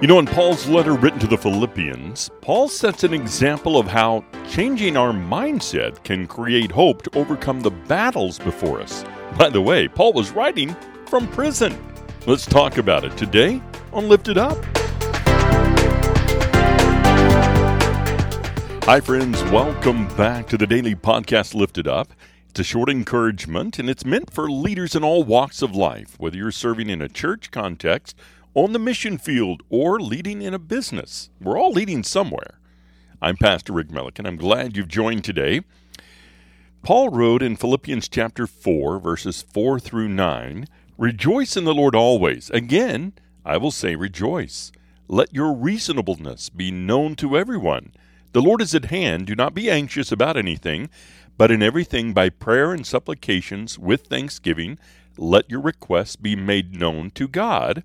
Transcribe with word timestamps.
You 0.00 0.06
know, 0.06 0.20
in 0.20 0.26
Paul's 0.26 0.68
letter 0.68 0.92
written 0.92 1.18
to 1.18 1.26
the 1.26 1.36
Philippians, 1.36 2.30
Paul 2.40 2.68
sets 2.68 3.02
an 3.02 3.12
example 3.12 3.76
of 3.76 3.88
how 3.88 4.24
changing 4.48 4.96
our 4.96 5.10
mindset 5.10 6.04
can 6.04 6.28
create 6.28 6.70
hope 6.70 7.02
to 7.02 7.18
overcome 7.18 7.62
the 7.62 7.72
battles 7.72 8.38
before 8.38 8.80
us. 8.80 9.04
By 9.36 9.48
the 9.48 9.60
way, 9.60 9.88
Paul 9.88 10.12
was 10.12 10.30
writing 10.30 10.76
from 11.06 11.26
prison. 11.26 11.76
Let's 12.28 12.46
talk 12.46 12.78
about 12.78 13.04
it 13.04 13.16
today 13.16 13.60
on 13.92 14.08
Lifted 14.08 14.38
Up. 14.38 14.64
Hi, 18.84 19.00
friends. 19.00 19.42
Welcome 19.50 20.06
back 20.14 20.46
to 20.50 20.56
the 20.56 20.68
daily 20.68 20.94
podcast 20.94 21.56
Lifted 21.56 21.88
Up. 21.88 22.12
It's 22.50 22.60
a 22.60 22.64
short 22.64 22.88
encouragement, 22.88 23.80
and 23.80 23.90
it's 23.90 24.04
meant 24.04 24.32
for 24.32 24.48
leaders 24.48 24.94
in 24.94 25.02
all 25.02 25.24
walks 25.24 25.60
of 25.60 25.74
life, 25.74 26.14
whether 26.18 26.36
you're 26.36 26.52
serving 26.52 26.88
in 26.88 27.02
a 27.02 27.08
church 27.08 27.50
context 27.50 28.16
on 28.58 28.72
the 28.72 28.78
mission 28.80 29.18
field, 29.18 29.62
or 29.70 30.00
leading 30.00 30.42
in 30.42 30.52
a 30.52 30.58
business. 30.58 31.30
We're 31.40 31.56
all 31.56 31.70
leading 31.70 32.02
somewhere. 32.02 32.58
I'm 33.22 33.36
Pastor 33.36 33.72
Rick 33.72 33.92
Milliken. 33.92 34.26
I'm 34.26 34.36
glad 34.36 34.76
you've 34.76 34.88
joined 34.88 35.22
today. 35.22 35.60
Paul 36.82 37.10
wrote 37.10 37.40
in 37.40 37.54
Philippians 37.54 38.08
chapter 38.08 38.48
4, 38.48 38.98
verses 38.98 39.42
4 39.42 39.78
through 39.78 40.08
9 40.08 40.66
Rejoice 40.96 41.56
in 41.56 41.62
the 41.62 41.72
Lord 41.72 41.94
always. 41.94 42.50
Again, 42.50 43.12
I 43.44 43.58
will 43.58 43.70
say 43.70 43.94
rejoice. 43.94 44.72
Let 45.06 45.32
your 45.32 45.54
reasonableness 45.54 46.48
be 46.48 46.72
known 46.72 47.14
to 47.14 47.38
everyone. 47.38 47.92
The 48.32 48.42
Lord 48.42 48.60
is 48.60 48.74
at 48.74 48.86
hand. 48.86 49.28
Do 49.28 49.36
not 49.36 49.54
be 49.54 49.70
anxious 49.70 50.10
about 50.10 50.36
anything, 50.36 50.90
but 51.36 51.52
in 51.52 51.62
everything 51.62 52.12
by 52.12 52.28
prayer 52.28 52.72
and 52.72 52.84
supplications 52.84 53.78
with 53.78 54.08
thanksgiving, 54.08 54.80
let 55.16 55.48
your 55.48 55.60
requests 55.60 56.16
be 56.16 56.34
made 56.34 56.74
known 56.74 57.12
to 57.12 57.28
God 57.28 57.84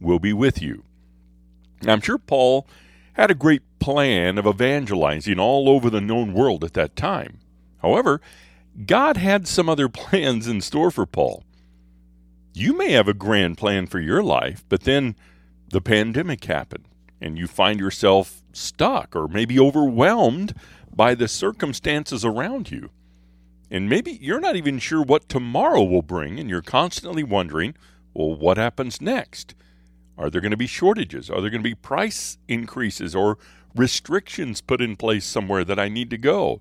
will 0.00 0.18
be 0.18 0.32
with 0.32 0.62
you. 0.62 0.84
Now, 1.82 1.92
I'm 1.92 2.00
sure 2.00 2.18
Paul 2.18 2.66
had 3.14 3.30
a 3.30 3.34
great 3.34 3.62
plan 3.78 4.38
of 4.38 4.46
evangelizing 4.46 5.38
all 5.38 5.68
over 5.68 5.90
the 5.90 6.00
known 6.00 6.32
world 6.32 6.64
at 6.64 6.74
that 6.74 6.96
time. 6.96 7.38
However, 7.78 8.20
God 8.86 9.16
had 9.16 9.48
some 9.48 9.68
other 9.68 9.88
plans 9.90 10.46
in 10.46 10.60
store 10.60 10.90
for 10.90 11.06
Paul. 11.06 11.44
You 12.52 12.76
may 12.76 12.92
have 12.92 13.08
a 13.08 13.14
grand 13.14 13.58
plan 13.58 13.86
for 13.86 14.00
your 14.00 14.22
life, 14.22 14.64
but 14.68 14.82
then 14.82 15.16
the 15.70 15.80
pandemic 15.80 16.44
happened 16.44 16.86
and 17.20 17.38
you 17.38 17.46
find 17.46 17.78
yourself 17.78 18.42
stuck 18.52 19.14
or 19.14 19.28
maybe 19.28 19.58
overwhelmed 19.58 20.54
by 20.92 21.14
the 21.14 21.28
circumstances 21.28 22.24
around 22.24 22.70
you. 22.70 22.90
And 23.70 23.88
maybe 23.88 24.18
you're 24.20 24.40
not 24.40 24.56
even 24.56 24.78
sure 24.78 25.02
what 25.02 25.28
tomorrow 25.28 25.84
will 25.84 26.02
bring, 26.02 26.40
and 26.40 26.50
you're 26.50 26.62
constantly 26.62 27.22
wondering, 27.22 27.76
well, 28.12 28.34
what 28.34 28.56
happens 28.56 29.00
next? 29.00 29.54
Are 30.18 30.30
there 30.30 30.40
going 30.40 30.50
to 30.50 30.56
be 30.56 30.66
shortages? 30.66 31.30
Are 31.30 31.40
there 31.40 31.50
going 31.50 31.62
to 31.62 31.68
be 31.68 31.74
price 31.74 32.38
increases 32.48 33.14
or 33.14 33.38
restrictions 33.74 34.60
put 34.60 34.80
in 34.80 34.96
place 34.96 35.24
somewhere 35.24 35.64
that 35.64 35.78
I 35.78 35.88
need 35.88 36.10
to 36.10 36.18
go? 36.18 36.60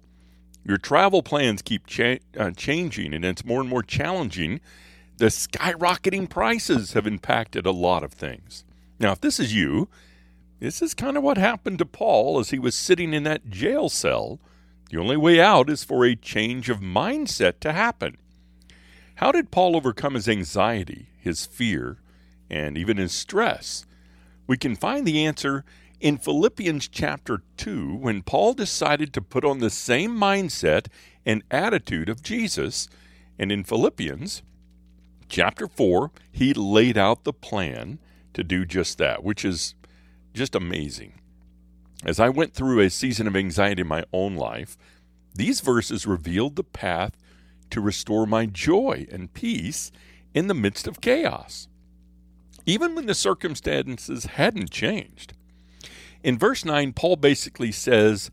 Your 0.66 0.78
travel 0.78 1.24
plans 1.24 1.62
keep 1.62 1.88
cha- 1.88 2.20
uh, 2.38 2.52
changing 2.52 3.14
and 3.14 3.26
it's 3.26 3.46
more 3.46 3.62
and 3.62 3.70
more 3.70 3.84
challenging. 3.84 4.62
The 5.18 5.28
skyrocketing 5.28 6.30
prices 6.30 6.94
have 6.94 7.08
impacted 7.08 7.66
a 7.66 7.72
lot 7.72 8.04
of 8.04 8.14
things. 8.14 8.64
Now, 9.00 9.12
if 9.12 9.22
this 9.22 9.40
is 9.40 9.54
you, 9.54 9.90
this 10.60 10.82
is 10.82 10.94
kind 10.94 11.18
of 11.18 11.24
what 11.24 11.38
happened 11.38 11.80
to 11.80 11.86
Paul 11.86 12.40
as 12.40 12.50
he 12.50 12.60
was 12.60 12.76
sitting 12.76 13.14
in 13.14 13.24
that 13.24 13.50
jail 13.50 13.90
cell. 13.90 14.40
The 14.90 15.00
only 15.00 15.18
way 15.18 15.40
out 15.40 15.70
is 15.70 15.84
for 15.84 16.06
a 16.06 16.16
change 16.16 16.70
of 16.70 16.80
mindset 16.80 17.60
to 17.62 17.72
happen. 17.72 18.18
How 19.16 19.32
did 19.32 19.52
Paul 19.52 19.76
overcome 19.76 20.16
his 20.16 20.28
anxiety, 20.28 21.10
his 21.18 21.46
fear, 21.46 21.98
and 22.50 22.78
even 22.78 23.00
in 23.00 23.10
stress? 23.10 23.86
We 24.48 24.58
can 24.58 24.76
find 24.76 25.06
the 25.06 25.26
answer 25.26 25.64
in 26.00 26.18
Philippians 26.18 26.88
chapter 26.88 27.44
2 27.58 27.96
when 27.96 28.24
Paul 28.24 28.54
decided 28.54 29.14
to 29.14 29.22
put 29.22 29.46
on 29.46 29.60
the 29.60 29.70
same 29.70 30.18
mindset 30.18 30.88
and 31.26 31.44
attitude 31.52 32.10
of 32.10 32.24
Jesus. 32.24 32.88
And 33.38 33.52
in 33.52 33.64
Philippians 33.64 34.42
chapter 35.28 35.68
4, 35.68 36.12
he 36.32 36.54
laid 36.54 36.98
out 36.98 37.24
the 37.24 37.34
plan 37.34 38.00
to 38.34 38.44
do 38.44 38.66
just 38.66 38.98
that, 38.98 39.24
which 39.24 39.44
is 39.44 39.76
just 40.34 40.56
amazing. 40.56 41.14
As 42.06 42.20
I 42.20 42.30
went 42.30 42.54
through 42.54 42.80
a 42.80 42.90
season 42.90 43.28
of 43.28 43.36
anxiety 43.36 43.82
in 43.82 43.88
my 43.88 44.06
own 44.14 44.36
life, 44.36 44.78
these 45.36 45.60
verses 45.60 46.08
revealed 46.08 46.56
the 46.56 46.64
path 46.64 47.18
to 47.72 47.82
restore 47.82 48.26
my 48.26 48.46
joy 48.46 49.06
and 49.12 49.34
peace 49.34 49.92
in 50.34 50.48
the 50.48 50.54
midst 50.54 50.88
of 50.88 51.02
chaos 51.02 51.68
even 52.70 52.94
when 52.94 53.08
the 53.08 53.16
circumstances 53.16 54.26
hadn't 54.26 54.70
changed. 54.70 55.34
In 56.24 56.38
verse 56.38 56.64
9, 56.64 56.94
Paul 56.94 57.16
basically 57.16 57.72
says, 57.72 58.30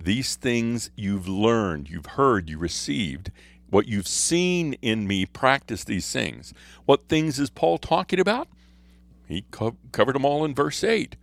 These 0.00 0.36
things 0.36 0.92
you've 0.94 1.26
learned, 1.26 1.90
you've 1.90 2.06
heard, 2.06 2.48
you 2.48 2.56
received, 2.56 3.32
what 3.68 3.88
you've 3.88 4.06
seen 4.06 4.74
in 4.74 5.08
me, 5.08 5.26
practice 5.26 5.82
these 5.82 6.12
things. 6.12 6.54
What 6.84 7.08
things 7.08 7.40
is 7.40 7.50
Paul 7.50 7.78
talking 7.78 8.20
about? 8.20 8.46
He 9.26 9.44
co- 9.50 9.76
covered 9.90 10.14
them 10.14 10.24
all 10.24 10.44
in 10.44 10.54
verse 10.54 10.84
8. 10.84 11.16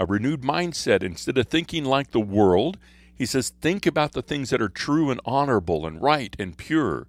A 0.00 0.04
renewed 0.04 0.42
mindset. 0.42 1.04
Instead 1.04 1.38
of 1.38 1.46
thinking 1.46 1.84
like 1.84 2.10
the 2.10 2.20
world, 2.20 2.78
he 3.14 3.26
says, 3.26 3.50
think 3.60 3.86
about 3.86 4.12
the 4.12 4.22
things 4.22 4.50
that 4.50 4.60
are 4.60 4.68
true 4.68 5.12
and 5.12 5.20
honorable 5.24 5.86
and 5.86 6.02
right 6.02 6.34
and 6.36 6.58
pure, 6.58 7.06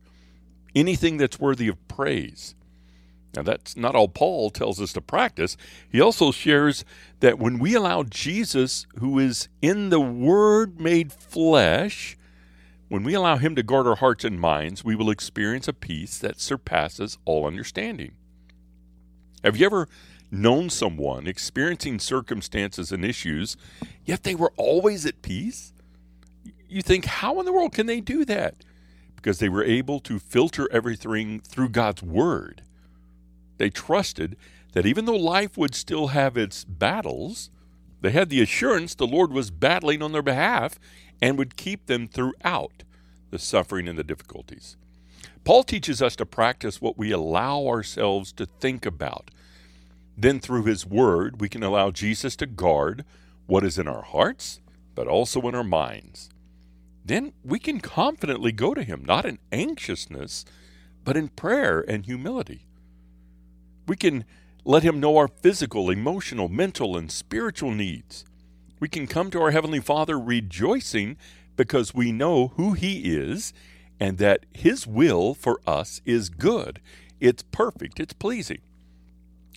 anything 0.76 1.18
that's 1.18 1.40
worthy 1.40 1.68
of 1.68 1.88
praise. 1.88 2.54
Now, 3.36 3.42
that's 3.42 3.76
not 3.76 3.96
all 3.96 4.08
Paul 4.08 4.52
tells 4.52 4.80
us 4.80 4.94
to 4.94 5.02
practice. 5.02 5.58
He 5.90 6.00
also 6.00 6.32
shares 6.32 6.86
that 7.20 7.40
when 7.40 7.58
we 7.58 7.74
allow 7.74 8.04
Jesus, 8.04 8.86
who 9.00 9.18
is 9.18 9.48
in 9.62 9.90
the 9.90 10.00
Word 10.00 10.80
made 10.80 11.12
flesh, 11.12 12.16
when 12.90 13.04
we 13.04 13.16
allow 13.16 13.38
Him 13.38 13.56
to 13.56 13.64
guard 13.64 13.88
our 13.88 13.96
hearts 13.96 14.24
and 14.24 14.40
minds, 14.40 14.84
we 14.84 14.96
will 14.96 15.10
experience 15.10 15.68
a 15.68 15.74
peace 15.74 16.20
that 16.20 16.40
surpasses 16.40 17.18
all 17.26 17.48
understanding. 17.48 18.12
Have 19.44 19.58
you 19.58 19.66
ever 19.66 19.88
known 20.30 20.70
someone 20.70 21.26
experiencing 21.26 22.00
circumstances 22.00 22.92
and 22.92 23.04
issues, 23.04 23.58
yet 24.06 24.24
they 24.24 24.36
were 24.36 24.54
always 24.58 25.08
at 25.08 25.24
peace? 25.24 25.74
You 26.70 26.84
think, 26.84 27.06
how 27.06 27.40
in 27.40 27.46
the 27.46 27.54
world 27.54 27.74
can 27.74 27.88
they 27.88 28.00
do 28.00 28.26
that? 28.26 28.56
Because 29.16 29.40
they 29.40 29.50
were 29.50 29.64
able 29.64 30.00
to 30.02 30.20
filter 30.20 30.72
everything 30.72 31.40
through 31.40 31.70
God's 31.70 32.04
Word. 32.04 32.62
They 33.58 33.70
trusted 33.70 34.36
that 34.74 34.86
even 34.86 35.06
though 35.06 35.16
life 35.16 35.58
would 35.58 35.76
still 35.76 36.08
have 36.08 36.38
its 36.38 36.64
battles, 36.64 37.50
they 38.02 38.12
had 38.12 38.30
the 38.30 38.42
assurance 38.42 38.96
the 38.96 39.08
Lord 39.08 39.32
was 39.32 39.52
battling 39.52 40.02
on 40.02 40.12
their 40.12 40.22
behalf 40.22 40.80
and 41.22 41.38
would 41.38 41.56
keep 41.56 41.86
them 41.86 42.08
throughout 42.08 42.84
the 43.30 43.40
suffering 43.40 43.88
and 43.88 43.98
the 43.98 44.04
difficulties. 44.04 44.76
Paul 45.44 45.64
teaches 45.64 46.02
us 46.02 46.16
to 46.18 46.26
practice 46.26 46.82
what 46.82 46.98
we 46.98 47.12
allow 47.12 47.66
ourselves 47.66 48.32
to 48.34 48.46
think 48.46 48.86
about. 48.86 49.32
Then, 50.18 50.40
through 50.40 50.66
his 50.66 50.86
word, 50.86 51.42
we 51.42 51.50
can 51.50 51.64
allow 51.64 51.92
Jesus 51.92 52.36
to 52.38 52.46
guard 52.46 53.04
what 53.46 53.64
is 53.64 53.78
in 53.78 53.88
our 53.88 54.04
hearts, 54.04 54.62
but 54.96 55.08
also 55.08 55.42
in 55.48 55.56
our 55.56 55.64
minds. 55.64 56.30
Then 57.04 57.34
we 57.44 57.60
can 57.60 57.80
confidently 57.80 58.52
go 58.52 58.74
to 58.74 58.84
him, 58.84 59.04
not 59.06 59.26
in 59.26 59.40
anxiousness, 59.52 60.46
but 61.04 61.18
in 61.18 61.30
prayer 61.30 61.84
and 61.88 62.06
humility. 62.06 62.66
We 63.88 63.96
can 63.96 64.26
let 64.66 64.84
Him 64.84 65.00
know 65.00 65.18
our 65.18 65.28
physical, 65.28 65.90
emotional, 65.90 66.50
mental, 66.50 66.96
and 66.96 67.12
spiritual 67.12 67.72
needs. 67.72 68.26
We 68.80 68.88
can 68.88 69.08
come 69.08 69.30
to 69.32 69.42
our 69.42 69.52
Heavenly 69.52 69.80
Father 69.80 70.20
rejoicing 70.20 71.18
because 71.56 71.94
we 71.94 72.12
know 72.12 72.50
who 72.56 72.74
He 72.74 73.16
is 73.16 73.54
and 74.00 74.18
that 74.18 74.46
His 74.54 74.88
will 74.88 75.34
for 75.34 75.60
us 75.66 76.02
is 76.06 76.30
good. 76.30 76.80
It's 77.20 77.44
perfect, 77.44 78.00
it's 78.00 78.14
pleasing. 78.14 78.60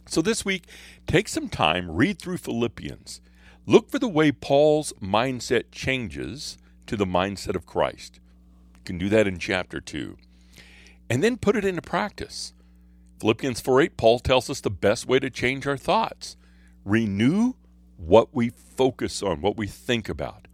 So 0.06 0.22
this 0.22 0.44
week, 0.44 0.64
take 1.06 1.28
some 1.28 1.48
time, 1.48 1.90
read 1.90 2.20
through 2.20 2.38
Philippians. 2.38 3.20
Look 3.66 3.90
for 3.90 3.98
the 3.98 4.08
way 4.08 4.30
Paul's 4.30 4.92
mindset 5.02 5.64
changes 5.72 6.58
to 6.86 6.96
the 6.96 7.06
mindset 7.06 7.56
of 7.56 7.66
Christ. 7.66 8.20
You 8.76 8.80
can 8.84 8.98
do 8.98 9.08
that 9.08 9.26
in 9.26 9.38
chapter 9.40 9.80
2. 9.80 10.16
And 11.10 11.24
then 11.24 11.36
put 11.36 11.56
it 11.56 11.64
into 11.64 11.82
practice. 11.82 12.52
Philippians 13.18 13.60
4 13.60 13.80
8, 13.80 13.96
Paul 13.96 14.18
tells 14.18 14.50
us 14.50 14.60
the 14.60 14.70
best 14.70 15.06
way 15.06 15.18
to 15.18 15.30
change 15.30 15.66
our 15.66 15.76
thoughts 15.76 16.36
renew 16.84 17.54
what 17.96 18.34
we 18.34 18.50
focus 18.50 19.22
on, 19.22 19.40
what 19.40 19.56
we 19.56 19.66
think 19.66 20.08
about. 20.08 20.46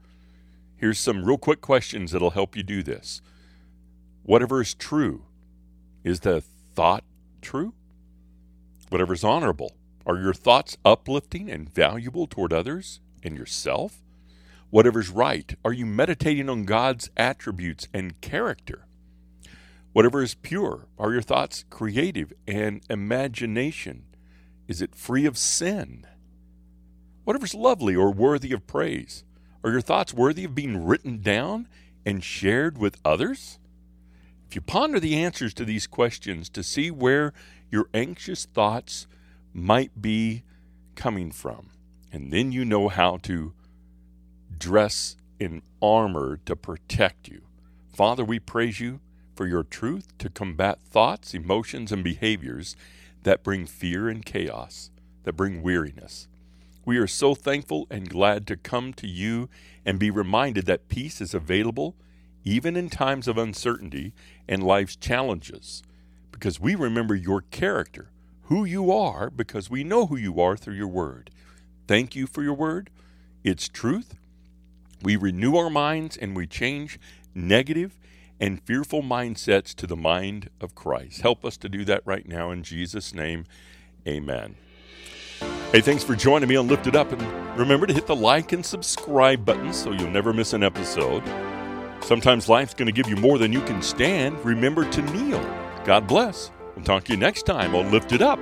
Here's 0.76 0.98
some 0.98 1.24
real 1.24 1.38
quick 1.38 1.60
questions 1.60 2.12
that'll 2.12 2.30
help 2.30 2.56
you 2.56 2.62
do 2.62 2.82
this. 2.82 3.20
Whatever 4.22 4.60
is 4.60 4.74
true, 4.74 5.24
is 6.04 6.20
the 6.20 6.40
thought 6.74 7.04
true? 7.40 7.74
Whatever 8.88 9.12
is 9.12 9.24
honorable, 9.24 9.72
are 10.06 10.18
your 10.18 10.34
thoughts 10.34 10.76
uplifting 10.84 11.50
and 11.50 11.68
valuable 11.68 12.26
toward 12.26 12.52
others 12.52 13.00
and 13.22 13.36
yourself? 13.36 14.02
Whatever's 14.70 15.10
right, 15.10 15.54
are 15.64 15.72
you 15.72 15.84
meditating 15.84 16.48
on 16.48 16.64
God's 16.64 17.10
attributes 17.16 17.88
and 17.92 18.20
character? 18.20 18.86
Whatever 19.92 20.22
is 20.22 20.34
pure, 20.34 20.86
are 20.98 21.12
your 21.12 21.22
thoughts 21.22 21.64
creative 21.68 22.32
and 22.46 22.82
imagination? 22.88 24.04
Is 24.66 24.80
it 24.80 24.94
free 24.94 25.26
of 25.26 25.36
sin? 25.36 26.06
Whatever's 27.24 27.54
lovely 27.54 27.94
or 27.94 28.10
worthy 28.10 28.52
of 28.52 28.66
praise, 28.66 29.22
are 29.62 29.70
your 29.70 29.82
thoughts 29.82 30.14
worthy 30.14 30.44
of 30.44 30.54
being 30.54 30.84
written 30.84 31.20
down 31.20 31.68
and 32.06 32.24
shared 32.24 32.78
with 32.78 32.98
others? 33.04 33.58
If 34.48 34.54
you 34.54 34.62
ponder 34.62 34.98
the 34.98 35.16
answers 35.16 35.52
to 35.54 35.64
these 35.64 35.86
questions 35.86 36.48
to 36.50 36.62
see 36.62 36.90
where 36.90 37.32
your 37.70 37.88
anxious 37.92 38.46
thoughts 38.46 39.06
might 39.52 40.00
be 40.00 40.42
coming 40.94 41.30
from, 41.30 41.68
and 42.10 42.32
then 42.32 42.50
you 42.50 42.64
know 42.64 42.88
how 42.88 43.18
to 43.18 43.52
dress 44.58 45.16
in 45.38 45.62
armor 45.82 46.38
to 46.46 46.56
protect 46.56 47.28
you. 47.28 47.42
Father, 47.94 48.24
we 48.24 48.38
praise 48.38 48.80
you 48.80 49.00
for 49.34 49.46
your 49.46 49.62
truth 49.62 50.16
to 50.18 50.28
combat 50.28 50.80
thoughts, 50.80 51.34
emotions, 51.34 51.92
and 51.92 52.04
behaviors 52.04 52.76
that 53.22 53.42
bring 53.42 53.66
fear 53.66 54.08
and 54.08 54.24
chaos, 54.24 54.90
that 55.24 55.34
bring 55.34 55.62
weariness. 55.62 56.28
We 56.84 56.98
are 56.98 57.06
so 57.06 57.34
thankful 57.34 57.86
and 57.90 58.08
glad 58.08 58.46
to 58.48 58.56
come 58.56 58.92
to 58.94 59.06
you 59.06 59.48
and 59.86 59.98
be 59.98 60.10
reminded 60.10 60.66
that 60.66 60.88
peace 60.88 61.20
is 61.20 61.34
available 61.34 61.94
even 62.44 62.76
in 62.76 62.90
times 62.90 63.28
of 63.28 63.38
uncertainty 63.38 64.12
and 64.48 64.62
life's 64.64 64.96
challenges, 64.96 65.82
because 66.32 66.58
we 66.58 66.74
remember 66.74 67.14
your 67.14 67.42
character, 67.42 68.10
who 68.44 68.64
you 68.64 68.90
are, 68.90 69.30
because 69.30 69.70
we 69.70 69.84
know 69.84 70.06
who 70.06 70.16
you 70.16 70.40
are 70.40 70.56
through 70.56 70.74
your 70.74 70.88
word. 70.88 71.30
Thank 71.86 72.16
you 72.16 72.26
for 72.26 72.42
your 72.42 72.54
word. 72.54 72.90
It's 73.44 73.68
truth. 73.68 74.16
We 75.02 75.14
renew 75.16 75.56
our 75.56 75.70
minds 75.70 76.16
and 76.16 76.36
we 76.36 76.46
change 76.46 76.98
negative 77.34 77.96
and 78.42 78.60
fearful 78.60 79.02
mindsets 79.02 79.72
to 79.72 79.86
the 79.86 79.94
mind 79.94 80.50
of 80.60 80.74
Christ. 80.74 81.20
Help 81.20 81.44
us 81.44 81.56
to 81.58 81.68
do 81.68 81.84
that 81.84 82.02
right 82.04 82.26
now 82.26 82.50
in 82.50 82.64
Jesus' 82.64 83.14
name. 83.14 83.44
Amen. 84.06 84.56
Hey, 85.70 85.80
thanks 85.80 86.02
for 86.02 86.16
joining 86.16 86.48
me 86.48 86.56
on 86.56 86.66
Lifted 86.66 86.96
Up. 86.96 87.12
And 87.12 87.56
remember 87.56 87.86
to 87.86 87.94
hit 87.94 88.08
the 88.08 88.16
like 88.16 88.50
and 88.50 88.66
subscribe 88.66 89.44
buttons 89.44 89.80
so 89.80 89.92
you'll 89.92 90.10
never 90.10 90.32
miss 90.32 90.54
an 90.54 90.64
episode. 90.64 91.22
Sometimes 92.02 92.48
life's 92.48 92.74
going 92.74 92.86
to 92.86 92.92
give 92.92 93.08
you 93.08 93.14
more 93.14 93.38
than 93.38 93.52
you 93.52 93.60
can 93.60 93.80
stand. 93.80 94.44
Remember 94.44 94.90
to 94.90 95.02
kneel. 95.02 95.40
God 95.84 96.08
bless. 96.08 96.50
We'll 96.74 96.84
talk 96.84 97.04
to 97.04 97.12
you 97.12 97.18
next 97.18 97.46
time 97.46 97.76
on 97.76 97.92
Lifted 97.92 98.22
Up. 98.22 98.40